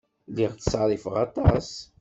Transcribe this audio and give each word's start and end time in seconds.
Lliɣ 0.31 0.51
ttṣerrifeɣ 0.53 1.15
aṭas. 1.25 1.69